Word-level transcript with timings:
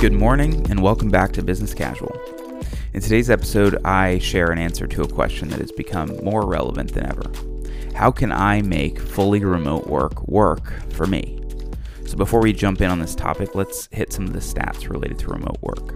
Good 0.00 0.12
morning, 0.12 0.70
and 0.70 0.82
welcome 0.82 1.08
back 1.08 1.32
to 1.32 1.42
Business 1.42 1.72
Casual. 1.72 2.14
In 2.92 3.00
today's 3.00 3.30
episode, 3.30 3.82
I 3.86 4.18
share 4.18 4.50
an 4.50 4.58
answer 4.58 4.86
to 4.86 5.02
a 5.02 5.08
question 5.08 5.48
that 5.48 5.60
has 5.60 5.72
become 5.72 6.22
more 6.22 6.46
relevant 6.46 6.92
than 6.92 7.06
ever. 7.06 7.30
How 7.94 8.10
can 8.10 8.30
I 8.30 8.60
make 8.60 8.98
fully 8.98 9.42
remote 9.42 9.86
work 9.86 10.28
work 10.28 10.72
for 10.92 11.06
me? 11.06 11.40
So, 12.06 12.16
before 12.16 12.42
we 12.42 12.52
jump 12.52 12.82
in 12.82 12.90
on 12.90 12.98
this 12.98 13.14
topic, 13.14 13.54
let's 13.54 13.88
hit 13.92 14.12
some 14.12 14.26
of 14.26 14.34
the 14.34 14.40
stats 14.40 14.90
related 14.90 15.18
to 15.20 15.28
remote 15.28 15.58
work. 15.62 15.94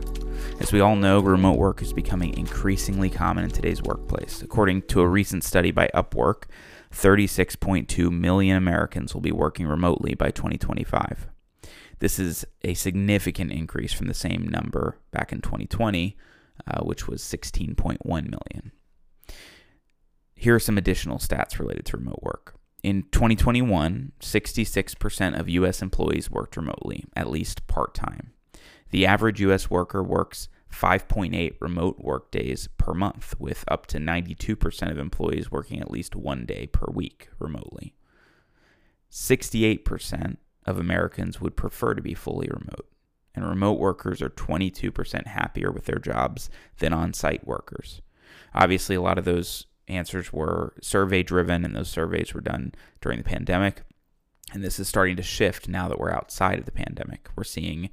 As 0.61 0.73
we 0.73 0.81
all 0.81 0.97
know, 0.97 1.21
remote 1.21 1.59
work 1.59 1.83
is 1.83 1.93
becoming 1.93 2.37
increasingly 2.39 3.11
common 3.11 3.45
in 3.45 3.51
today's 3.51 3.83
workplace. 3.83 4.41
According 4.43 4.83
to 4.83 5.03
a 5.03 5.09
recent 5.09 5.45
study 5.45 5.71
by 5.71 5.91
Upwork, 5.95 6.45
36.2 6.93 8.11
million 8.11 8.57
Americans 8.57 9.13
will 9.13 9.21
be 9.21 9.33
working 9.33 9.67
remotely 9.67 10.15
by 10.15 10.31
2025. 10.31 11.29
This 12.01 12.19
is 12.19 12.45
a 12.63 12.75
significant 12.75 13.53
increase 13.53 13.93
from 13.93 14.07
the 14.07 14.15
same 14.15 14.47
number 14.49 14.99
back 15.11 15.33
in 15.33 15.41
2020, 15.41 16.17
uh, 16.67 16.81
which 16.83 17.09
was 17.09 17.23
16.1 17.23 17.99
million. 18.05 18.73
Here 20.35 20.55
are 20.55 20.61
some 20.61 20.79
additional 20.79 21.19
stats 21.19 21.59
related 21.59 21.87
to 21.87 21.97
remote 21.97 22.21
work. 22.23 22.55
In 22.85 23.05
2021, 23.11 24.13
66% 24.21 25.39
of 25.39 25.49
U.S. 25.49 25.83
employees 25.83 26.31
worked 26.31 26.57
remotely, 26.57 27.05
at 27.17 27.29
least 27.29 27.67
part 27.67 27.95
time. 27.95 28.33
The 28.91 29.05
average 29.05 29.41
U.S. 29.41 29.69
worker 29.69 30.03
works 30.03 30.49
5.8 30.73 31.55
remote 31.61 31.99
work 31.99 32.31
days 32.31 32.69
per 32.79 32.95
month, 32.95 33.35
with 33.41 33.65
up 33.67 33.87
to 33.87 33.99
92% 33.99 34.91
of 34.91 34.99
employees 34.99 35.51
working 35.51 35.81
at 35.81 35.91
least 35.91 36.15
one 36.15 36.47
day 36.47 36.69
per 36.69 36.87
week 36.93 37.29
remotely. 37.41 37.97
68% 39.11 40.37
of 40.69 40.79
Americans 40.79 41.41
would 41.41 41.57
prefer 41.57 41.95
to 41.95 42.03
be 42.03 42.15
fully 42.15 42.49
remote, 42.49 42.87
and 43.35 43.49
remote 43.49 43.79
workers 43.79 44.21
are 44.21 44.31
22% 44.31 45.27
happier 45.27 45.73
with 45.73 45.87
their 45.87 45.99
jobs 45.99 46.51
than 46.79 46.93
on 46.93 47.13
site 47.13 47.47
workers. 47.47 48.03
Obviously, 48.55 48.95
a 48.95 49.01
lot 49.01 49.19
of 49.19 49.25
those 49.25 49.67
answers 49.89 50.33
were 50.33 50.75
survey 50.83 51.23
driven, 51.23 51.65
and 51.65 51.75
those 51.75 51.89
surveys 51.89 52.35
were 52.35 52.41
done 52.41 52.73
during 53.01 53.19
the 53.19 53.25
pandemic. 53.25 53.83
And 54.53 54.63
this 54.63 54.79
is 54.79 54.89
starting 54.89 55.17
to 55.17 55.23
shift 55.23 55.69
now 55.69 55.89
that 55.89 55.99
we're 55.99 56.13
outside 56.13 56.59
of 56.59 56.65
the 56.65 56.73
pandemic. 56.73 57.29
We're 57.37 57.45
seeing 57.45 57.91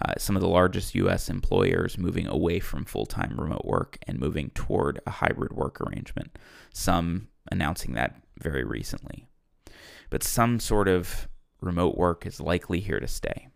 uh, 0.00 0.14
some 0.18 0.36
of 0.36 0.42
the 0.42 0.48
largest 0.48 0.94
U.S. 0.96 1.28
employers 1.28 1.98
moving 1.98 2.26
away 2.26 2.60
from 2.60 2.84
full 2.84 3.06
time 3.06 3.36
remote 3.38 3.64
work 3.64 3.98
and 4.06 4.18
moving 4.18 4.50
toward 4.50 5.00
a 5.06 5.10
hybrid 5.10 5.52
work 5.52 5.80
arrangement, 5.80 6.38
some 6.72 7.28
announcing 7.50 7.94
that 7.94 8.16
very 8.38 8.64
recently. 8.64 9.28
But 10.10 10.22
some 10.22 10.60
sort 10.60 10.88
of 10.88 11.28
remote 11.66 11.96
work 11.96 12.24
is 12.24 12.40
likely 12.40 12.80
here 12.80 13.00
to 13.00 13.08
stay. 13.08 13.48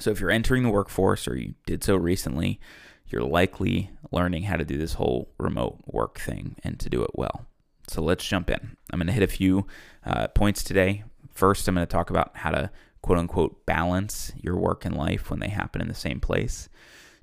So 0.00 0.10
if 0.10 0.20
you're 0.20 0.30
entering 0.30 0.62
the 0.62 0.70
workforce 0.70 1.28
or 1.28 1.36
you 1.36 1.54
did 1.66 1.84
so 1.84 1.96
recently, 1.96 2.60
you're 3.06 3.22
likely 3.22 3.90
learning 4.10 4.44
how 4.44 4.56
to 4.56 4.64
do 4.64 4.78
this 4.78 4.94
whole 4.94 5.32
remote 5.38 5.78
work 5.86 6.18
thing 6.18 6.56
and 6.64 6.78
to 6.80 6.88
do 6.88 7.02
it 7.02 7.10
well. 7.14 7.46
So 7.88 8.02
let's 8.02 8.26
jump 8.26 8.48
in. 8.48 8.76
I'm 8.90 8.98
going 8.98 9.06
to 9.06 9.12
hit 9.12 9.22
a 9.22 9.26
few 9.26 9.66
uh, 10.04 10.28
points 10.28 10.62
today. 10.62 11.04
First, 11.34 11.68
I'm 11.68 11.74
going 11.74 11.86
to 11.86 11.90
talk 11.90 12.10
about 12.10 12.36
how 12.36 12.50
to 12.50 12.70
quote 13.02 13.18
unquote 13.18 13.66
balance 13.66 14.32
your 14.36 14.56
work 14.56 14.84
and 14.84 14.96
life 14.96 15.30
when 15.30 15.40
they 15.40 15.48
happen 15.48 15.82
in 15.82 15.88
the 15.88 15.94
same 15.94 16.20
place. 16.20 16.68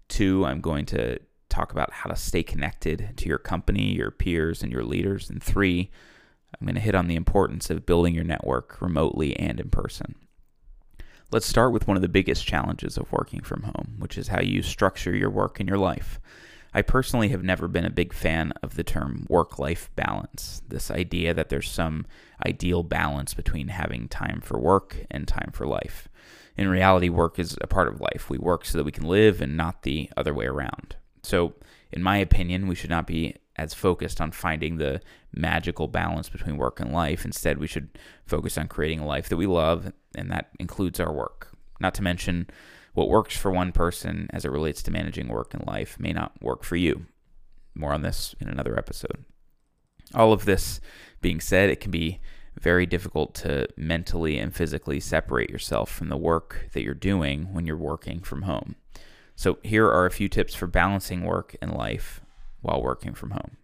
Two, 0.08 0.45
I'm 0.45 0.61
going 0.61 0.86
to 0.88 1.19
talk 1.50 1.72
about 1.72 1.91
how 1.91 2.09
to 2.09 2.16
stay 2.16 2.44
connected 2.44 3.11
to 3.17 3.28
your 3.28 3.38
company, 3.38 3.95
your 3.95 4.11
peers, 4.11 4.61
and 4.61 4.72
your 4.72 4.84
leaders. 4.84 5.30
And 5.30 5.41
three, 5.41 5.89
I'm 6.53 6.66
going 6.66 6.75
to 6.75 6.81
hit 6.81 6.95
on 6.95 7.08
the 7.08 7.16
importance 7.16 7.69
of 7.69 7.86
building 7.86 8.14
your 8.14 8.23
network 8.23 8.81
remotely 8.81 9.36
and 9.38 9.59
in 9.59 9.69
person. 9.69 10.16
Let's 11.31 11.45
start 11.45 11.72
with 11.72 11.88
one 11.88 11.95
of 11.95 12.02
the 12.02 12.09
biggest 12.09 12.45
challenges 12.45 12.97
of 12.97 13.11
working 13.11 13.41
from 13.41 13.64
home, 13.64 13.95
which 14.00 14.17
is 14.17 14.30
how 14.30 14.41
you 14.41 14.64
structure 14.64 15.16
your 15.16 15.30
work 15.30 15.59
and 15.59 15.69
your 15.69 15.78
life. 15.78 16.19
I 16.73 16.81
personally 16.81 17.29
have 17.29 17.44
never 17.44 17.68
been 17.68 17.85
a 17.85 17.91
big 17.91 18.13
fan 18.13 18.51
of 18.62 18.75
the 18.75 18.84
term 18.84 19.25
work 19.29 19.57
life 19.57 19.90
balance, 19.96 20.62
this 20.68 20.91
idea 20.91 21.34
that 21.34 21.50
there's 21.50 21.69
some 21.69 22.06
ideal 22.46 22.84
balance 22.84 23.34
between 23.34 23.69
having 23.69 24.07
time 24.07 24.41
for 24.41 24.59
work 24.59 25.06
and 25.09 25.28
time 25.28 25.52
for 25.52 25.66
life. 25.66 26.09
In 26.57 26.68
reality, 26.68 27.09
work 27.09 27.40
is 27.40 27.57
a 27.62 27.68
part 27.68 27.88
of 27.88 28.02
life. 28.02 28.29
We 28.29 28.38
work 28.38 28.66
so 28.66 28.78
that 28.78 28.84
we 28.84 28.91
can 28.91 29.06
live 29.06 29.41
and 29.41 29.56
not 29.56 29.84
the 29.84 30.09
other 30.18 30.34
way 30.34 30.46
around. 30.46 30.96
So, 31.23 31.53
in 31.91 32.03
my 32.03 32.18
opinion, 32.18 32.68
we 32.68 32.75
should 32.75 32.90
not 32.90 33.07
be 33.07 33.35
as 33.59 33.74
focused 33.74 34.22
on 34.22 34.31
finding 34.31 34.78
the 34.78 35.02
magical 35.34 35.88
balance 35.88 36.30
between 36.30 36.58
work 36.58 36.80
and 36.80 36.94
life. 36.94 37.25
Instead, 37.25 37.58
we 37.58 37.68
should 37.68 37.90
focus 38.25 38.58
on 38.58 38.70
creating 38.70 39.00
a 39.00 39.06
life 39.06 39.28
that 39.28 39.38
we 39.38 39.46
love, 39.46 39.92
and 40.16 40.31
that 40.31 40.50
includes 40.59 41.00
our 41.00 41.12
work. 41.12 41.50
Not 41.81 41.94
to 41.96 42.02
mention, 42.02 42.50
what 42.94 43.09
works 43.09 43.36
for 43.38 43.52
one 43.52 43.74
person 43.74 44.30
as 44.31 44.46
it 44.46 44.52
relates 44.52 44.81
to 44.84 44.92
managing 44.92 45.28
work 45.28 45.53
and 45.53 45.68
life 45.68 46.00
may 46.00 46.14
not 46.14 46.42
work 46.42 46.64
for 46.64 46.78
you. 46.78 47.06
More 47.75 47.94
on 47.94 48.02
this 48.02 48.34
in 48.40 48.47
another 48.47 48.78
episode. 48.78 49.25
All 50.16 50.31
of 50.31 50.46
this 50.46 50.80
being 51.22 51.41
said, 51.41 51.70
it 51.70 51.81
can 51.81 51.91
be 51.91 52.20
very 52.59 52.86
difficult 52.86 53.36
to 53.36 53.68
mentally 53.78 54.38
and 54.38 54.56
physically 54.56 55.00
separate 55.00 55.50
yourself 55.50 55.91
from 55.91 56.08
the 56.08 56.18
work 56.18 56.70
that 56.74 56.81
you're 56.81 56.94
doing 56.94 57.53
when 57.53 57.66
you're 57.66 57.78
working 57.78 58.22
from 58.22 58.44
home. 58.44 58.76
So, 59.36 59.59
here 59.64 59.88
are 59.88 60.06
a 60.06 60.12
few 60.12 60.28
tips 60.28 60.56
for 60.56 60.68
balancing 60.68 61.24
work 61.24 61.56
and 61.62 61.74
life 61.74 62.22
while 62.62 62.81
working 62.81 63.14
from 63.14 63.31
home. 63.31 63.58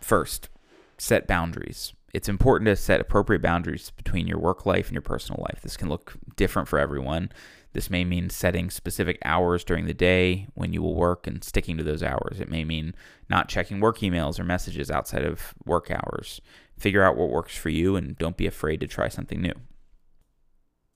First, 0.00 0.48
set 0.96 1.26
boundaries. 1.26 1.92
It's 2.14 2.28
important 2.28 2.66
to 2.66 2.76
set 2.76 3.00
appropriate 3.00 3.42
boundaries 3.42 3.90
between 3.90 4.26
your 4.26 4.38
work 4.38 4.64
life 4.64 4.86
and 4.86 4.94
your 4.94 5.02
personal 5.02 5.44
life. 5.48 5.60
This 5.62 5.76
can 5.76 5.88
look 5.88 6.14
different 6.36 6.66
for 6.66 6.78
everyone. 6.78 7.30
This 7.74 7.90
may 7.90 8.04
mean 8.04 8.30
setting 8.30 8.70
specific 8.70 9.18
hours 9.24 9.62
during 9.62 9.86
the 9.86 9.94
day 9.94 10.48
when 10.54 10.72
you 10.72 10.80
will 10.80 10.94
work 10.94 11.26
and 11.26 11.44
sticking 11.44 11.76
to 11.76 11.84
those 11.84 12.02
hours. 12.02 12.40
It 12.40 12.48
may 12.48 12.64
mean 12.64 12.94
not 13.28 13.48
checking 13.48 13.78
work 13.78 13.98
emails 13.98 14.40
or 14.40 14.44
messages 14.44 14.90
outside 14.90 15.24
of 15.24 15.54
work 15.66 15.90
hours. 15.90 16.40
Figure 16.78 17.02
out 17.02 17.16
what 17.16 17.28
works 17.28 17.56
for 17.56 17.68
you 17.68 17.94
and 17.94 18.16
don't 18.16 18.38
be 18.38 18.46
afraid 18.46 18.80
to 18.80 18.86
try 18.86 19.08
something 19.08 19.42
new. 19.42 19.54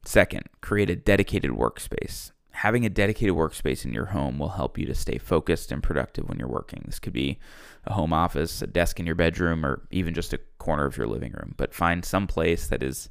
Second, 0.05 0.45
create 0.63 0.91
a 0.91 0.97
dedicated 0.97 1.51
workspace. 1.51 2.33
Having 2.53 2.87
a 2.87 2.91
dedicated 2.91 3.35
workspace 3.35 3.85
in 3.85 3.93
your 3.93 4.07
home 4.07 4.39
will 4.39 4.51
help 4.51 4.79
you 4.79 4.87
to 4.87 4.95
stay 4.95 5.19
focused 5.19 5.73
and 5.73 5.83
productive 5.83 6.29
when 6.29 6.39
you're 6.39 6.49
working. 6.49 6.83
This 6.85 6.99
could 6.99 7.13
be 7.13 7.39
a 7.85 7.95
home 7.95 8.13
office, 8.13 8.63
a 8.63 8.67
desk 8.67 9.01
in 9.01 9.07
your 9.07 9.15
bedroom, 9.15 9.65
or 9.65 9.83
even 9.91 10.15
just 10.15 10.33
a 10.33 10.41
corner 10.59 10.85
of 10.85 10.97
your 10.97 11.07
living 11.07 11.33
room. 11.33 11.55
But 11.57 11.75
find 11.75 12.05
some 12.05 12.27
place 12.27 12.67
that 12.69 12.83
is 12.83 13.09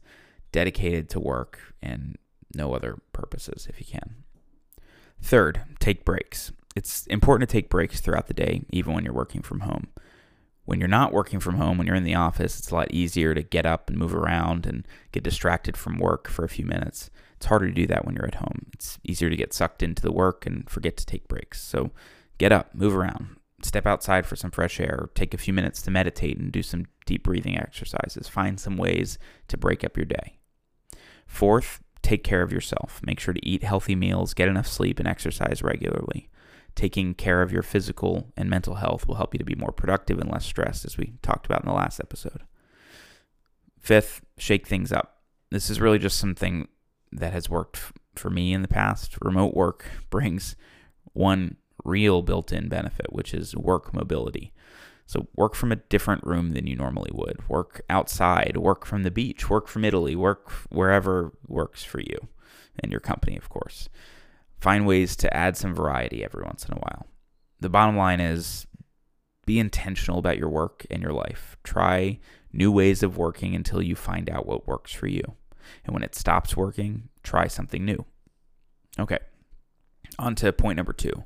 dedicated 0.52 1.10
to 1.10 1.20
work 1.20 1.60
and 1.82 2.18
no 2.56 2.74
other 2.74 3.00
purposes 3.14 3.68
if 3.70 3.80
you 3.80 3.86
can. 3.86 4.24
Third, 5.22 5.62
take 5.80 6.06
breaks. 6.06 6.52
It's 6.76 7.06
important 7.08 7.50
to 7.50 7.54
take 7.54 7.70
breaks 7.70 8.00
throughout 8.00 8.28
the 8.28 8.34
day, 8.34 8.62
even 8.72 8.94
when 8.94 9.04
you're 9.04 9.14
working 9.14 9.42
from 9.42 9.62
home. 9.62 9.88
When 10.66 10.80
you're 10.80 10.88
not 10.88 11.12
working 11.12 11.40
from 11.40 11.56
home, 11.56 11.78
when 11.78 11.88
you're 11.88 11.96
in 11.96 12.04
the 12.04 12.16
office, 12.16 12.58
it's 12.58 12.72
a 12.72 12.76
lot 12.76 12.92
easier 12.92 13.34
to 13.34 13.42
get 13.42 13.66
up 13.66 13.90
and 13.90 13.98
move 13.98 14.16
around 14.16 14.66
and 14.66 14.88
get 15.12 15.24
distracted 15.24 15.76
from 15.76 15.98
work 15.98 16.28
for 16.30 16.46
a 16.46 16.50
few 16.50 16.66
minutes. 16.66 17.10
It's 17.42 17.48
harder 17.48 17.70
to 17.70 17.74
do 17.74 17.88
that 17.88 18.06
when 18.06 18.14
you're 18.14 18.28
at 18.28 18.36
home. 18.36 18.68
It's 18.72 19.00
easier 19.04 19.28
to 19.28 19.36
get 19.36 19.52
sucked 19.52 19.82
into 19.82 20.04
the 20.04 20.12
work 20.12 20.46
and 20.46 20.70
forget 20.70 20.96
to 20.98 21.08
take 21.08 21.28
breaks. 21.28 21.60
So 21.60 21.90
get 22.38 22.52
up, 22.52 22.76
move 22.76 22.96
around, 22.96 23.38
step 23.64 23.88
outside 23.88 24.28
for 24.28 24.36
some 24.36 24.52
fresh 24.52 24.80
air, 24.80 25.10
take 25.16 25.34
a 25.34 25.40
few 25.40 25.52
minutes 25.52 25.82
to 25.82 25.90
meditate 25.90 26.38
and 26.38 26.52
do 26.52 26.62
some 26.62 26.86
deep 27.08 27.24
breathing 27.24 27.58
exercises. 27.58 28.30
Find 28.30 28.60
some 28.60 28.78
ways 28.78 29.18
to 29.48 29.58
break 29.58 29.84
up 29.84 29.98
your 29.98 30.06
day. 30.06 30.38
Fourth, 31.26 31.82
take 32.04 32.24
care 32.24 32.44
of 32.44 32.54
yourself. 32.54 33.02
Make 33.04 33.20
sure 33.20 33.34
to 33.34 33.44
eat 33.44 33.64
healthy 33.64 33.96
meals, 33.96 34.36
get 34.36 34.48
enough 34.48 34.68
sleep, 34.68 35.00
and 35.00 35.08
exercise 35.08 35.64
regularly. 35.64 36.30
Taking 36.76 37.16
care 37.16 37.42
of 37.42 37.52
your 37.52 37.64
physical 37.64 38.32
and 38.38 38.52
mental 38.52 38.76
health 38.76 39.08
will 39.08 39.16
help 39.16 39.34
you 39.34 39.40
to 39.40 39.44
be 39.44 39.56
more 39.56 39.72
productive 39.72 40.20
and 40.20 40.32
less 40.32 40.46
stressed, 40.46 40.86
as 40.86 40.96
we 40.96 41.14
talked 41.24 41.48
about 41.48 41.64
in 41.64 41.70
the 41.70 41.76
last 41.76 42.00
episode. 42.00 42.44
Fifth, 43.80 44.22
shake 44.38 44.68
things 44.68 44.92
up. 44.92 45.24
This 45.50 45.72
is 45.72 45.82
really 45.82 45.98
just 45.98 46.20
something 46.20 46.68
that 47.12 47.34
has 47.34 47.50
worked 47.50 47.92
for 48.16 48.30
me 48.30 48.54
in 48.54 48.62
the 48.62 48.68
past. 48.68 49.18
Remote 49.22 49.54
work 49.54 49.86
brings 50.10 50.56
one 51.14 51.58
real 51.84 52.22
built 52.22 52.52
in 52.52 52.70
benefit, 52.70 53.12
which 53.12 53.34
is 53.34 53.56
work 53.56 53.94
mobility. 53.94 54.54
So 55.06 55.28
work 55.36 55.56
from 55.56 55.72
a 55.72 55.78
different 55.78 56.24
room 56.24 56.54
than 56.54 56.68
you 56.68 56.76
normally 56.76 57.12
would. 57.14 57.48
Work 57.50 57.82
outside, 57.90 58.56
work 58.56 58.86
from 58.86 59.04
the 59.04 59.12
beach, 59.12 59.50
work 59.50 59.68
from 59.68 59.84
Italy, 59.84 60.16
work 60.16 60.52
wherever 60.70 61.34
works 61.48 61.84
for 61.84 62.00
you 62.00 62.30
and 62.80 62.92
your 62.92 63.02
company, 63.02 63.36
of 63.36 63.50
course. 63.50 63.90
Find 64.60 64.86
ways 64.86 65.16
to 65.18 65.36
add 65.36 65.58
some 65.58 65.74
variety 65.74 66.24
every 66.24 66.44
once 66.44 66.66
in 66.66 66.74
a 66.74 66.80
while. 66.80 67.08
The 67.60 67.70
bottom 67.70 67.98
line 67.98 68.20
is 68.20 68.68
be 69.46 69.60
intentional 69.60 70.20
about 70.20 70.38
your 70.38 70.50
work 70.50 70.86
and 70.90 71.02
your 71.02 71.14
life. 71.14 71.58
Try 71.64 72.20
new 72.54 72.72
ways 72.72 73.04
of 73.04 73.18
working 73.18 73.56
until 73.56 73.82
you 73.82 73.96
find 73.96 74.30
out 74.30 74.46
what 74.46 74.68
works 74.68 74.94
for 74.94 75.08
you. 75.08 75.36
And 75.86 75.94
when 75.94 76.04
it 76.04 76.16
stops 76.16 76.56
working, 76.56 77.10
try 77.24 77.48
something 77.48 77.84
new. 77.86 78.06
Okay, 79.00 79.20
on 80.20 80.36
to 80.36 80.52
point 80.52 80.78
number 80.78 80.94
two 80.94 81.24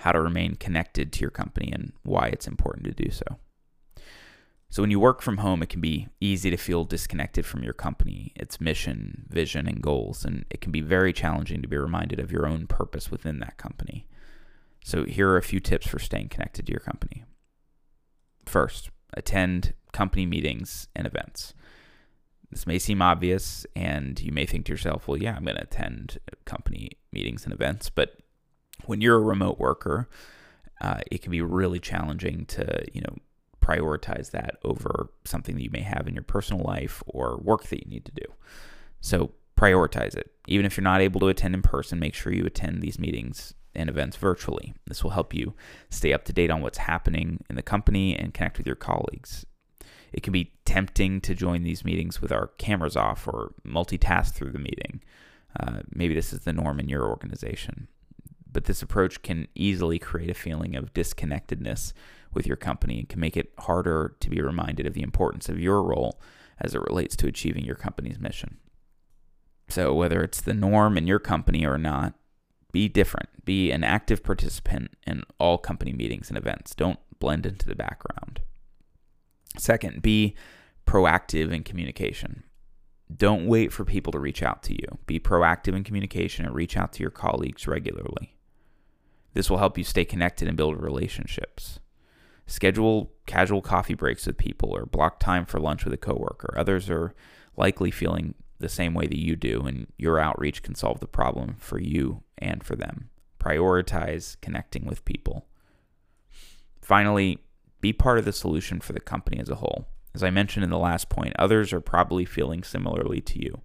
how 0.00 0.12
to 0.12 0.20
remain 0.20 0.54
connected 0.54 1.12
to 1.12 1.20
your 1.20 1.30
company 1.30 1.70
and 1.70 1.92
why 2.02 2.26
it's 2.28 2.46
important 2.46 2.84
to 2.84 3.04
do 3.04 3.10
so. 3.10 3.36
So, 4.70 4.82
when 4.82 4.90
you 4.90 5.00
work 5.00 5.20
from 5.20 5.38
home, 5.38 5.62
it 5.62 5.68
can 5.68 5.80
be 5.80 6.08
easy 6.20 6.48
to 6.48 6.56
feel 6.56 6.84
disconnected 6.84 7.44
from 7.44 7.64
your 7.64 7.72
company, 7.72 8.32
its 8.36 8.60
mission, 8.60 9.26
vision, 9.28 9.66
and 9.66 9.82
goals. 9.82 10.24
And 10.24 10.44
it 10.48 10.60
can 10.60 10.70
be 10.70 10.80
very 10.80 11.12
challenging 11.12 11.60
to 11.60 11.68
be 11.68 11.76
reminded 11.76 12.20
of 12.20 12.30
your 12.30 12.46
own 12.46 12.68
purpose 12.68 13.10
within 13.10 13.40
that 13.40 13.56
company. 13.56 14.06
So, 14.84 15.04
here 15.04 15.28
are 15.30 15.36
a 15.36 15.42
few 15.42 15.58
tips 15.58 15.88
for 15.88 15.98
staying 15.98 16.28
connected 16.28 16.66
to 16.66 16.72
your 16.72 16.80
company. 16.80 17.24
First, 18.46 18.90
attend 19.12 19.74
company 19.92 20.24
meetings 20.24 20.86
and 20.94 21.04
events. 21.04 21.52
This 22.50 22.66
may 22.66 22.78
seem 22.78 23.00
obvious, 23.00 23.64
and 23.76 24.20
you 24.20 24.32
may 24.32 24.44
think 24.44 24.66
to 24.66 24.72
yourself, 24.72 25.06
well, 25.06 25.16
yeah, 25.16 25.36
I'm 25.36 25.44
going 25.44 25.56
to 25.56 25.62
attend 25.62 26.18
company 26.44 26.90
meetings 27.12 27.44
and 27.44 27.52
events. 27.52 27.90
But 27.90 28.16
when 28.86 29.00
you're 29.00 29.16
a 29.16 29.20
remote 29.20 29.58
worker, 29.58 30.08
uh, 30.80 31.00
it 31.10 31.22
can 31.22 31.30
be 31.30 31.42
really 31.42 31.78
challenging 31.78 32.46
to, 32.46 32.84
you 32.92 33.02
know, 33.02 33.16
prioritize 33.62 34.32
that 34.32 34.56
over 34.64 35.10
something 35.24 35.54
that 35.54 35.62
you 35.62 35.70
may 35.70 35.82
have 35.82 36.08
in 36.08 36.14
your 36.14 36.24
personal 36.24 36.64
life 36.64 37.02
or 37.06 37.38
work 37.42 37.64
that 37.64 37.84
you 37.84 37.90
need 37.90 38.04
to 38.06 38.12
do. 38.12 38.24
So 39.00 39.32
prioritize 39.56 40.16
it. 40.16 40.30
Even 40.48 40.66
if 40.66 40.76
you're 40.76 40.82
not 40.82 41.02
able 41.02 41.20
to 41.20 41.28
attend 41.28 41.54
in 41.54 41.62
person, 41.62 42.00
make 42.00 42.14
sure 42.14 42.32
you 42.32 42.46
attend 42.46 42.82
these 42.82 42.98
meetings 42.98 43.54
and 43.74 43.88
events 43.88 44.16
virtually. 44.16 44.74
This 44.86 45.04
will 45.04 45.10
help 45.10 45.34
you 45.34 45.54
stay 45.90 46.12
up 46.12 46.24
to 46.24 46.32
date 46.32 46.50
on 46.50 46.62
what's 46.62 46.78
happening 46.78 47.44
in 47.48 47.56
the 47.56 47.62
company 47.62 48.16
and 48.16 48.34
connect 48.34 48.58
with 48.58 48.66
your 48.66 48.76
colleagues. 48.76 49.46
It 50.12 50.22
can 50.22 50.32
be 50.32 50.52
tempting 50.64 51.20
to 51.22 51.34
join 51.34 51.62
these 51.62 51.84
meetings 51.84 52.20
with 52.20 52.32
our 52.32 52.48
cameras 52.58 52.96
off 52.96 53.26
or 53.28 53.54
multitask 53.66 54.32
through 54.32 54.52
the 54.52 54.58
meeting. 54.58 55.02
Uh, 55.58 55.80
maybe 55.92 56.14
this 56.14 56.32
is 56.32 56.40
the 56.40 56.52
norm 56.52 56.80
in 56.80 56.88
your 56.88 57.08
organization. 57.08 57.88
But 58.52 58.64
this 58.64 58.82
approach 58.82 59.22
can 59.22 59.46
easily 59.54 59.98
create 59.98 60.30
a 60.30 60.34
feeling 60.34 60.74
of 60.74 60.92
disconnectedness 60.92 61.92
with 62.32 62.46
your 62.46 62.56
company 62.56 63.00
and 63.00 63.08
can 63.08 63.20
make 63.20 63.36
it 63.36 63.52
harder 63.58 64.16
to 64.20 64.30
be 64.30 64.40
reminded 64.40 64.86
of 64.86 64.94
the 64.94 65.02
importance 65.02 65.48
of 65.48 65.60
your 65.60 65.82
role 65.82 66.20
as 66.60 66.74
it 66.74 66.82
relates 66.82 67.16
to 67.16 67.26
achieving 67.26 67.64
your 67.64 67.76
company's 67.76 68.18
mission. 68.18 68.58
So, 69.68 69.94
whether 69.94 70.22
it's 70.22 70.40
the 70.40 70.54
norm 70.54 70.98
in 70.98 71.06
your 71.06 71.20
company 71.20 71.64
or 71.64 71.78
not, 71.78 72.14
be 72.72 72.88
different. 72.88 73.44
Be 73.44 73.70
an 73.70 73.84
active 73.84 74.22
participant 74.22 74.92
in 75.06 75.22
all 75.38 75.58
company 75.58 75.92
meetings 75.92 76.28
and 76.28 76.36
events. 76.36 76.74
Don't 76.74 76.98
blend 77.18 77.46
into 77.46 77.66
the 77.66 77.74
background. 77.74 78.40
Second, 79.58 80.02
be 80.02 80.34
proactive 80.86 81.52
in 81.52 81.62
communication. 81.62 82.44
Don't 83.14 83.46
wait 83.46 83.72
for 83.72 83.84
people 83.84 84.12
to 84.12 84.18
reach 84.18 84.42
out 84.42 84.62
to 84.64 84.72
you. 84.72 84.98
Be 85.06 85.18
proactive 85.18 85.74
in 85.74 85.84
communication 85.84 86.44
and 86.44 86.54
reach 86.54 86.76
out 86.76 86.92
to 86.94 87.02
your 87.02 87.10
colleagues 87.10 87.66
regularly. 87.66 88.36
This 89.34 89.50
will 89.50 89.58
help 89.58 89.78
you 89.78 89.84
stay 89.84 90.04
connected 90.04 90.48
and 90.48 90.56
build 90.56 90.80
relationships. 90.80 91.80
Schedule 92.46 93.12
casual 93.26 93.62
coffee 93.62 93.94
breaks 93.94 94.26
with 94.26 94.36
people 94.36 94.70
or 94.70 94.84
block 94.86 95.20
time 95.20 95.46
for 95.46 95.60
lunch 95.60 95.84
with 95.84 95.94
a 95.94 95.96
coworker. 95.96 96.54
Others 96.56 96.90
are 96.90 97.14
likely 97.56 97.90
feeling 97.90 98.34
the 98.58 98.68
same 98.68 98.92
way 98.92 99.06
that 99.06 99.18
you 99.18 99.36
do, 99.36 99.62
and 99.62 99.86
your 99.96 100.18
outreach 100.18 100.62
can 100.62 100.74
solve 100.74 101.00
the 101.00 101.06
problem 101.06 101.56
for 101.58 101.78
you 101.78 102.22
and 102.38 102.62
for 102.62 102.76
them. 102.76 103.08
Prioritize 103.38 104.36
connecting 104.40 104.84
with 104.84 105.04
people. 105.04 105.46
Finally, 106.82 107.38
be 107.80 107.92
part 107.92 108.18
of 108.18 108.24
the 108.24 108.32
solution 108.32 108.80
for 108.80 108.92
the 108.92 109.00
company 109.00 109.38
as 109.38 109.48
a 109.48 109.56
whole. 109.56 109.88
As 110.14 110.22
I 110.22 110.30
mentioned 110.30 110.64
in 110.64 110.70
the 110.70 110.78
last 110.78 111.08
point, 111.08 111.34
others 111.38 111.72
are 111.72 111.80
probably 111.80 112.24
feeling 112.24 112.62
similarly 112.62 113.20
to 113.20 113.42
you. 113.42 113.62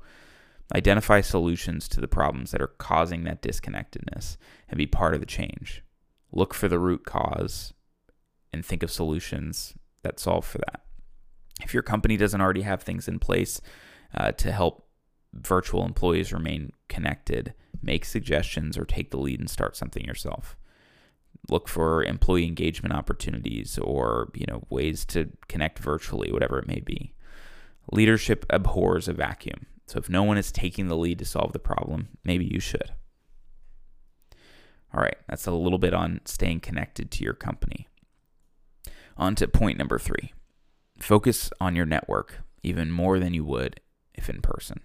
Identify 0.73 1.21
solutions 1.21 1.87
to 1.89 2.01
the 2.01 2.07
problems 2.07 2.51
that 2.51 2.61
are 2.61 2.67
causing 2.67 3.23
that 3.23 3.41
disconnectedness 3.41 4.37
and 4.69 4.77
be 4.77 4.87
part 4.87 5.13
of 5.13 5.19
the 5.19 5.25
change. 5.25 5.83
Look 6.31 6.53
for 6.53 6.67
the 6.67 6.79
root 6.79 7.05
cause 7.05 7.73
and 8.51 8.65
think 8.65 8.83
of 8.83 8.91
solutions 8.91 9.73
that 10.03 10.19
solve 10.19 10.45
for 10.45 10.59
that. 10.59 10.81
If 11.61 11.73
your 11.73 11.83
company 11.83 12.17
doesn't 12.17 12.41
already 12.41 12.63
have 12.63 12.83
things 12.83 13.07
in 13.07 13.19
place 13.19 13.61
uh, 14.13 14.31
to 14.33 14.51
help 14.51 14.87
virtual 15.33 15.85
employees 15.85 16.33
remain 16.33 16.71
connected, 16.89 17.53
make 17.81 18.05
suggestions 18.05 18.77
or 18.77 18.85
take 18.85 19.11
the 19.11 19.17
lead 19.17 19.39
and 19.39 19.49
start 19.49 19.75
something 19.75 20.05
yourself. 20.05 20.57
Look 21.49 21.67
for 21.67 22.03
employee 22.03 22.45
engagement 22.45 22.93
opportunities 22.93 23.77
or 23.77 24.31
you 24.33 24.45
know 24.47 24.63
ways 24.69 25.05
to 25.05 25.29
connect 25.47 25.79
virtually, 25.79 26.31
whatever 26.31 26.59
it 26.59 26.67
may 26.67 26.79
be. 26.79 27.13
Leadership 27.91 28.45
abhors 28.49 29.07
a 29.07 29.13
vacuum. 29.13 29.67
So 29.85 29.99
if 29.99 30.09
no 30.09 30.23
one 30.23 30.37
is 30.37 30.51
taking 30.51 30.87
the 30.87 30.97
lead 30.97 31.19
to 31.19 31.25
solve 31.25 31.53
the 31.53 31.59
problem, 31.59 32.09
maybe 32.23 32.45
you 32.45 32.59
should. 32.59 32.91
All 34.93 35.01
right, 35.01 35.17
that's 35.27 35.45
a 35.45 35.51
little 35.51 35.77
bit 35.77 35.93
on 35.93 36.21
staying 36.25 36.61
connected 36.61 37.11
to 37.11 37.23
your 37.23 37.33
company. 37.33 37.87
On 39.17 39.35
to 39.35 39.47
point 39.47 39.77
number 39.77 39.99
three 39.99 40.33
focus 40.99 41.51
on 41.59 41.75
your 41.75 41.85
network 41.85 42.41
even 42.63 42.89
more 42.89 43.19
than 43.19 43.33
you 43.33 43.43
would 43.43 43.81
if 44.13 44.29
in 44.29 44.41
person. 44.41 44.79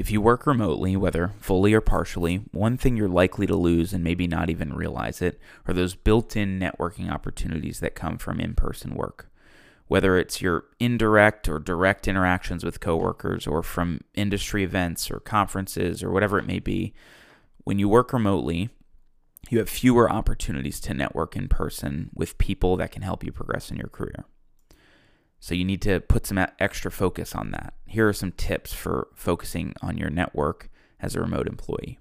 If 0.00 0.10
you 0.10 0.22
work 0.22 0.46
remotely, 0.46 0.96
whether 0.96 1.34
fully 1.40 1.74
or 1.74 1.82
partially, 1.82 2.36
one 2.52 2.78
thing 2.78 2.96
you're 2.96 3.06
likely 3.06 3.46
to 3.46 3.54
lose 3.54 3.92
and 3.92 4.02
maybe 4.02 4.26
not 4.26 4.48
even 4.48 4.72
realize 4.72 5.20
it 5.20 5.38
are 5.66 5.74
those 5.74 5.94
built 5.94 6.38
in 6.38 6.58
networking 6.58 7.12
opportunities 7.12 7.80
that 7.80 7.94
come 7.94 8.16
from 8.16 8.40
in 8.40 8.54
person 8.54 8.94
work. 8.94 9.30
Whether 9.88 10.16
it's 10.16 10.40
your 10.40 10.64
indirect 10.78 11.50
or 11.50 11.58
direct 11.58 12.08
interactions 12.08 12.64
with 12.64 12.80
coworkers 12.80 13.46
or 13.46 13.62
from 13.62 14.00
industry 14.14 14.64
events 14.64 15.10
or 15.10 15.20
conferences 15.20 16.02
or 16.02 16.10
whatever 16.10 16.38
it 16.38 16.46
may 16.46 16.60
be, 16.60 16.94
when 17.64 17.78
you 17.78 17.86
work 17.86 18.14
remotely, 18.14 18.70
you 19.50 19.58
have 19.58 19.68
fewer 19.68 20.10
opportunities 20.10 20.80
to 20.80 20.94
network 20.94 21.36
in 21.36 21.46
person 21.46 22.08
with 22.14 22.38
people 22.38 22.78
that 22.78 22.90
can 22.90 23.02
help 23.02 23.22
you 23.22 23.32
progress 23.32 23.70
in 23.70 23.76
your 23.76 23.88
career. 23.88 24.24
So 25.40 25.54
you 25.54 25.64
need 25.64 25.80
to 25.82 26.00
put 26.00 26.26
some 26.26 26.38
extra 26.58 26.90
focus 26.90 27.34
on 27.34 27.50
that. 27.52 27.72
Here 27.86 28.06
are 28.06 28.12
some 28.12 28.32
tips 28.32 28.74
for 28.74 29.08
focusing 29.14 29.74
on 29.82 29.96
your 29.96 30.10
network 30.10 30.70
as 31.00 31.16
a 31.16 31.20
remote 31.20 31.48
employee. 31.48 31.98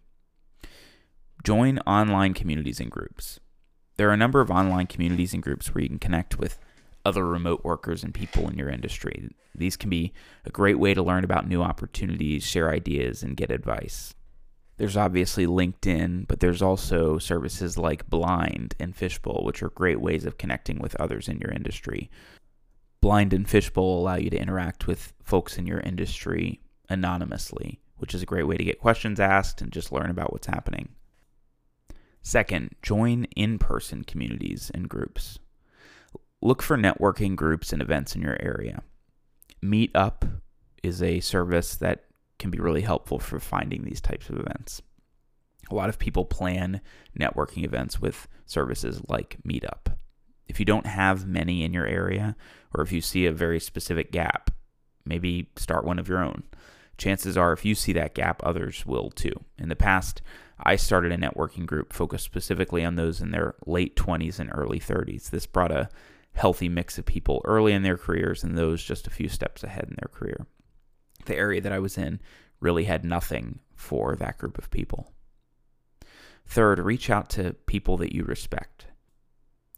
Join 1.43 1.79
online 1.79 2.33
communities 2.33 2.81
and 2.81 2.91
groups. 2.91 3.39
There 3.95 4.09
are 4.09 4.13
a 4.13 4.17
number 4.17 4.41
of 4.41 4.51
online 4.51 4.87
communities 4.87 5.33
and 5.33 5.41
groups 5.41 5.73
where 5.73 5.81
you 5.81 5.89
can 5.89 5.99
connect 5.99 6.37
with 6.37 6.59
other 7.05 7.25
remote 7.25 7.63
workers 7.63 8.03
and 8.03 8.13
people 8.13 8.49
in 8.49 8.57
your 8.57 8.69
industry. 8.69 9.29
These 9.55 9.77
can 9.77 9.89
be 9.89 10.13
a 10.45 10.49
great 10.49 10.77
way 10.77 10.93
to 10.93 11.01
learn 11.01 11.23
about 11.23 11.47
new 11.47 11.61
opportunities, 11.61 12.43
share 12.43 12.69
ideas, 12.69 13.23
and 13.23 13.37
get 13.37 13.51
advice. 13.51 14.13
There's 14.77 14.97
obviously 14.97 15.45
LinkedIn, 15.45 16.27
but 16.27 16.39
there's 16.41 16.61
also 16.61 17.17
services 17.17 17.77
like 17.77 18.09
Blind 18.09 18.75
and 18.79 18.95
Fishbowl, 18.95 19.43
which 19.43 19.63
are 19.63 19.69
great 19.69 19.99
ways 19.99 20.25
of 20.25 20.37
connecting 20.37 20.79
with 20.79 20.95
others 20.95 21.27
in 21.27 21.39
your 21.39 21.51
industry. 21.51 22.09
Blind 23.01 23.33
and 23.33 23.47
Fishbowl 23.49 23.99
allow 23.99 24.15
you 24.15 24.29
to 24.29 24.39
interact 24.39 24.87
with 24.87 25.13
folks 25.23 25.57
in 25.57 25.65
your 25.65 25.79
industry 25.79 26.61
anonymously, 26.89 27.79
which 27.97 28.13
is 28.13 28.21
a 28.21 28.25
great 28.25 28.47
way 28.47 28.57
to 28.57 28.63
get 28.63 28.79
questions 28.79 29.19
asked 29.19 29.61
and 29.61 29.71
just 29.71 29.91
learn 29.91 30.09
about 30.09 30.33
what's 30.33 30.47
happening. 30.47 30.89
Second, 32.21 32.75
join 32.81 33.25
in 33.35 33.57
person 33.57 34.03
communities 34.03 34.69
and 34.73 34.89
groups. 34.89 35.39
Look 36.41 36.61
for 36.61 36.77
networking 36.77 37.35
groups 37.35 37.71
and 37.71 37.81
events 37.81 38.15
in 38.15 38.21
your 38.21 38.37
area. 38.41 38.81
Meetup 39.63 40.41
is 40.83 41.01
a 41.01 41.19
service 41.19 41.75
that 41.77 42.05
can 42.37 42.51
be 42.51 42.59
really 42.59 42.81
helpful 42.81 43.19
for 43.19 43.39
finding 43.39 43.83
these 43.83 44.01
types 44.01 44.29
of 44.29 44.37
events. 44.37 44.81
A 45.69 45.75
lot 45.75 45.89
of 45.89 45.99
people 45.99 46.25
plan 46.25 46.81
networking 47.17 47.63
events 47.63 48.01
with 48.01 48.27
services 48.45 49.01
like 49.07 49.37
Meetup. 49.47 49.95
If 50.49 50.59
you 50.59 50.65
don't 50.65 50.85
have 50.85 51.25
many 51.25 51.63
in 51.63 51.73
your 51.73 51.85
area, 51.85 52.35
or 52.75 52.83
if 52.83 52.91
you 52.91 52.99
see 52.99 53.25
a 53.25 53.31
very 53.31 53.59
specific 53.59 54.11
gap, 54.11 54.51
maybe 55.05 55.49
start 55.55 55.85
one 55.85 55.99
of 55.99 56.09
your 56.09 56.23
own. 56.23 56.43
Chances 56.97 57.37
are, 57.37 57.53
if 57.53 57.63
you 57.63 57.75
see 57.75 57.93
that 57.93 58.13
gap, 58.13 58.41
others 58.43 58.85
will 58.85 59.09
too. 59.09 59.31
In 59.57 59.69
the 59.69 59.75
past, 59.75 60.21
I 60.61 60.75
started 60.75 61.13
a 61.13 61.17
networking 61.17 61.65
group 61.65 61.93
focused 61.93 62.25
specifically 62.25 62.83
on 62.83 62.95
those 62.95 63.21
in 63.21 63.31
their 63.31 63.55
late 63.65 63.95
20s 63.95 64.39
and 64.39 64.49
early 64.53 64.79
30s. 64.79 65.29
This 65.29 65.45
brought 65.45 65.71
a 65.71 65.89
healthy 66.33 66.67
mix 66.67 66.97
of 66.97 67.05
people 67.05 67.41
early 67.45 67.71
in 67.71 67.83
their 67.83 67.97
careers 67.97 68.43
and 68.43 68.57
those 68.57 68.83
just 68.83 69.07
a 69.07 69.11
few 69.11 69.29
steps 69.29 69.63
ahead 69.63 69.85
in 69.87 69.95
their 69.97 70.11
career 70.11 70.45
the 71.25 71.35
area 71.35 71.61
that 71.61 71.71
I 71.71 71.79
was 71.79 71.97
in 71.97 72.19
really 72.59 72.83
had 72.83 73.05
nothing 73.05 73.59
for 73.75 74.15
that 74.17 74.37
group 74.37 74.57
of 74.57 74.69
people. 74.69 75.13
Third, 76.45 76.79
reach 76.79 77.09
out 77.09 77.29
to 77.31 77.53
people 77.67 77.95
that 77.97 78.13
you 78.13 78.23
respect. 78.23 78.87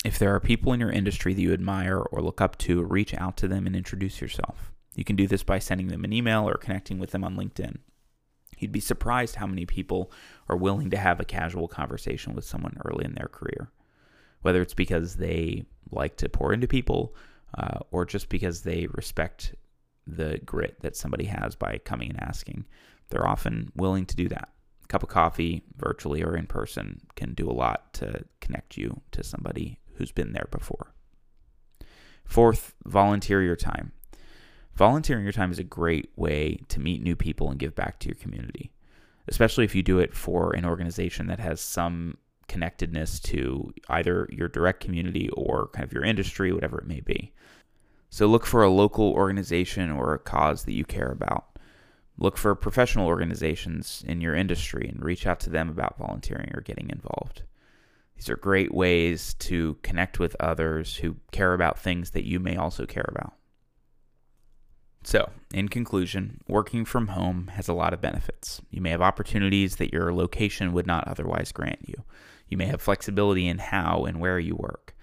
If 0.03 0.17
there 0.17 0.33
are 0.33 0.39
people 0.39 0.73
in 0.73 0.79
your 0.79 0.89
industry 0.89 1.33
that 1.33 1.41
you 1.41 1.53
admire 1.53 1.99
or 1.99 2.21
look 2.21 2.41
up 2.41 2.57
to, 2.59 2.83
reach 2.83 3.13
out 3.13 3.37
to 3.37 3.47
them 3.47 3.67
and 3.67 3.75
introduce 3.75 4.19
yourself. 4.19 4.71
You 4.95 5.03
can 5.03 5.15
do 5.15 5.27
this 5.27 5.43
by 5.43 5.59
sending 5.59 5.87
them 5.87 6.03
an 6.03 6.11
email 6.11 6.49
or 6.49 6.55
connecting 6.55 6.97
with 6.97 7.11
them 7.11 7.23
on 7.23 7.37
LinkedIn. 7.37 7.77
You'd 8.57 8.71
be 8.71 8.79
surprised 8.79 9.35
how 9.35 9.45
many 9.47 9.65
people 9.65 10.11
are 10.49 10.57
willing 10.57 10.89
to 10.89 10.97
have 10.97 11.19
a 11.19 11.25
casual 11.25 11.67
conversation 11.67 12.33
with 12.33 12.45
someone 12.45 12.77
early 12.83 13.05
in 13.05 13.13
their 13.13 13.27
career, 13.27 13.69
whether 14.41 14.61
it's 14.61 14.73
because 14.73 15.15
they 15.15 15.65
like 15.91 16.17
to 16.17 16.29
pour 16.29 16.51
into 16.51 16.67
people 16.67 17.15
uh, 17.57 17.79
or 17.91 18.05
just 18.05 18.27
because 18.29 18.61
they 18.61 18.87
respect 18.93 19.55
the 20.07 20.39
grit 20.45 20.77
that 20.81 20.95
somebody 20.95 21.25
has 21.25 21.55
by 21.55 21.77
coming 21.77 22.09
and 22.09 22.21
asking. 22.23 22.65
They're 23.09 23.27
often 23.27 23.71
willing 23.75 24.07
to 24.07 24.15
do 24.15 24.27
that. 24.29 24.49
A 24.83 24.87
cup 24.87 25.03
of 25.03 25.09
coffee, 25.09 25.63
virtually 25.77 26.23
or 26.23 26.35
in 26.35 26.47
person, 26.47 27.01
can 27.15 27.33
do 27.33 27.49
a 27.49 27.53
lot 27.53 27.93
to 27.95 28.23
connect 28.39 28.77
you 28.77 29.01
to 29.11 29.23
somebody 29.23 29.79
who's 30.01 30.11
been 30.11 30.33
there 30.33 30.47
before. 30.51 30.93
Fourth, 32.25 32.73
volunteer 32.85 33.41
your 33.43 33.55
time. 33.55 33.91
Volunteering 34.73 35.23
your 35.23 35.31
time 35.31 35.51
is 35.51 35.59
a 35.59 35.63
great 35.63 36.09
way 36.15 36.59
to 36.69 36.79
meet 36.79 37.03
new 37.03 37.15
people 37.15 37.49
and 37.49 37.59
give 37.59 37.75
back 37.75 37.99
to 37.99 38.07
your 38.07 38.15
community, 38.15 38.71
especially 39.27 39.63
if 39.63 39.75
you 39.75 39.83
do 39.83 39.99
it 39.99 40.13
for 40.13 40.53
an 40.55 40.65
organization 40.65 41.27
that 41.27 41.39
has 41.39 41.61
some 41.61 42.17
connectedness 42.47 43.19
to 43.19 43.71
either 43.89 44.27
your 44.31 44.47
direct 44.47 44.81
community 44.81 45.29
or 45.33 45.67
kind 45.73 45.85
of 45.85 45.93
your 45.93 46.03
industry, 46.03 46.51
whatever 46.51 46.79
it 46.79 46.87
may 46.87 46.99
be. 47.01 47.31
So 48.09 48.25
look 48.25 48.45
for 48.45 48.63
a 48.63 48.69
local 48.69 49.11
organization 49.11 49.91
or 49.91 50.13
a 50.13 50.19
cause 50.19 50.65
that 50.65 50.73
you 50.73 50.83
care 50.83 51.11
about. 51.11 51.59
Look 52.17 52.37
for 52.37 52.55
professional 52.55 53.07
organizations 53.07 54.03
in 54.07 54.19
your 54.19 54.35
industry 54.35 54.87
and 54.87 55.03
reach 55.03 55.27
out 55.27 55.39
to 55.41 55.49
them 55.49 55.69
about 55.69 55.97
volunteering 55.97 56.51
or 56.53 56.61
getting 56.61 56.89
involved. 56.89 57.43
These 58.21 58.29
are 58.29 58.37
great 58.37 58.71
ways 58.71 59.33
to 59.39 59.79
connect 59.81 60.19
with 60.19 60.35
others 60.39 60.97
who 60.97 61.15
care 61.31 61.55
about 61.55 61.79
things 61.79 62.11
that 62.11 62.23
you 62.23 62.39
may 62.39 62.55
also 62.55 62.85
care 62.85 63.07
about. 63.07 63.33
So, 65.03 65.31
in 65.51 65.69
conclusion, 65.69 66.39
working 66.47 66.85
from 66.85 67.07
home 67.07 67.47
has 67.55 67.67
a 67.67 67.73
lot 67.73 67.95
of 67.95 68.01
benefits. 68.01 68.61
You 68.69 68.79
may 68.79 68.91
have 68.91 69.01
opportunities 69.01 69.77
that 69.77 69.91
your 69.91 70.13
location 70.13 70.71
would 70.73 70.85
not 70.85 71.07
otherwise 71.07 71.51
grant 71.51 71.79
you. 71.89 72.03
You 72.47 72.57
may 72.57 72.67
have 72.67 72.79
flexibility 72.79 73.47
in 73.47 73.57
how 73.57 74.05
and 74.05 74.19
where 74.19 74.37
you 74.37 74.55
work. 74.55 74.95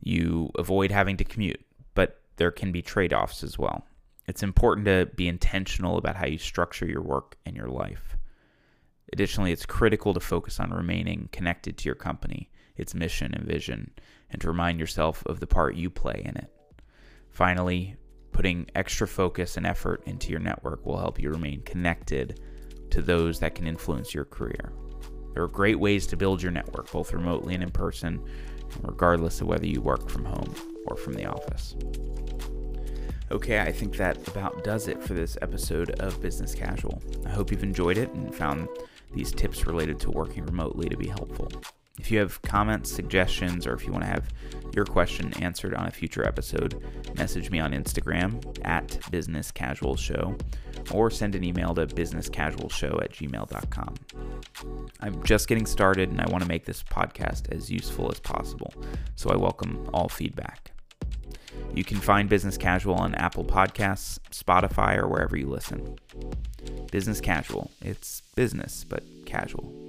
You 0.00 0.50
avoid 0.58 0.90
having 0.90 1.16
to 1.18 1.24
commute, 1.24 1.64
but 1.94 2.22
there 2.38 2.50
can 2.50 2.72
be 2.72 2.82
trade 2.82 3.12
offs 3.12 3.44
as 3.44 3.56
well. 3.56 3.86
It's 4.26 4.42
important 4.42 4.86
to 4.86 5.08
be 5.14 5.28
intentional 5.28 5.96
about 5.96 6.16
how 6.16 6.26
you 6.26 6.38
structure 6.38 6.86
your 6.86 7.02
work 7.02 7.36
and 7.46 7.54
your 7.54 7.68
life. 7.68 8.13
Additionally, 9.12 9.52
it's 9.52 9.66
critical 9.66 10.14
to 10.14 10.20
focus 10.20 10.58
on 10.58 10.70
remaining 10.70 11.28
connected 11.32 11.76
to 11.78 11.86
your 11.86 11.94
company, 11.94 12.50
its 12.76 12.94
mission 12.94 13.34
and 13.34 13.44
vision, 13.44 13.90
and 14.30 14.40
to 14.40 14.48
remind 14.48 14.80
yourself 14.80 15.24
of 15.26 15.40
the 15.40 15.46
part 15.46 15.76
you 15.76 15.90
play 15.90 16.22
in 16.24 16.36
it. 16.36 16.50
Finally, 17.30 17.96
putting 18.32 18.68
extra 18.74 19.06
focus 19.06 19.56
and 19.56 19.66
effort 19.66 20.02
into 20.06 20.30
your 20.30 20.40
network 20.40 20.84
will 20.84 20.98
help 20.98 21.20
you 21.20 21.30
remain 21.30 21.62
connected 21.62 22.40
to 22.90 23.00
those 23.00 23.38
that 23.40 23.54
can 23.54 23.66
influence 23.66 24.14
your 24.14 24.24
career. 24.24 24.72
There 25.34 25.42
are 25.42 25.48
great 25.48 25.78
ways 25.78 26.06
to 26.08 26.16
build 26.16 26.42
your 26.42 26.52
network, 26.52 26.90
both 26.90 27.12
remotely 27.12 27.54
and 27.54 27.62
in 27.62 27.70
person, 27.70 28.24
regardless 28.82 29.40
of 29.40 29.48
whether 29.48 29.66
you 29.66 29.80
work 29.80 30.08
from 30.08 30.24
home 30.24 30.54
or 30.86 30.96
from 30.96 31.14
the 31.14 31.26
office. 31.26 31.76
Okay, 33.30 33.58
I 33.60 33.72
think 33.72 33.96
that 33.96 34.28
about 34.28 34.62
does 34.62 34.86
it 34.86 35.02
for 35.02 35.14
this 35.14 35.36
episode 35.42 35.90
of 36.00 36.20
Business 36.20 36.54
Casual. 36.54 37.02
I 37.26 37.30
hope 37.30 37.50
you've 37.50 37.64
enjoyed 37.64 37.98
it 37.98 38.10
and 38.10 38.34
found 38.34 38.68
these 39.14 39.32
tips 39.32 39.66
related 39.66 39.98
to 40.00 40.10
working 40.10 40.44
remotely 40.44 40.88
to 40.88 40.96
be 40.96 41.08
helpful. 41.08 41.48
If 41.98 42.10
you 42.10 42.18
have 42.18 42.42
comments, 42.42 42.90
suggestions, 42.90 43.66
or 43.66 43.74
if 43.74 43.86
you 43.86 43.92
want 43.92 44.02
to 44.02 44.10
have 44.10 44.28
your 44.74 44.84
question 44.84 45.32
answered 45.34 45.74
on 45.74 45.86
a 45.86 45.90
future 45.92 46.26
episode, 46.26 46.82
message 47.16 47.50
me 47.50 47.60
on 47.60 47.72
Instagram 47.72 48.44
at 48.64 48.98
Business 49.12 49.52
Casual 49.52 49.96
Show 49.96 50.36
or 50.90 51.10
send 51.10 51.36
an 51.36 51.44
email 51.44 51.72
to 51.74 51.86
businesscasualshow 51.86 53.02
at 53.02 53.12
gmail.com. 53.12 53.94
I'm 55.00 55.22
just 55.22 55.46
getting 55.48 55.66
started 55.66 56.10
and 56.10 56.20
I 56.20 56.28
want 56.28 56.42
to 56.42 56.48
make 56.48 56.64
this 56.64 56.82
podcast 56.82 57.52
as 57.52 57.70
useful 57.70 58.10
as 58.10 58.18
possible, 58.18 58.74
so 59.14 59.30
I 59.30 59.36
welcome 59.36 59.88
all 59.94 60.08
feedback. 60.08 60.72
You 61.74 61.84
can 61.84 61.98
find 61.98 62.28
Business 62.28 62.56
Casual 62.56 62.96
on 62.96 63.14
Apple 63.14 63.44
Podcasts, 63.44 64.18
Spotify, 64.30 64.96
or 64.96 65.08
wherever 65.08 65.36
you 65.36 65.46
listen. 65.46 65.96
Business 66.94 67.20
Casual. 67.20 67.72
It's 67.82 68.22
business, 68.36 68.84
but 68.88 69.02
casual. 69.26 69.83